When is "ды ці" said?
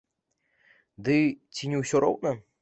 1.09-1.71